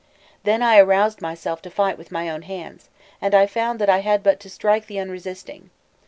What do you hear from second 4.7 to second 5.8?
the unresisting.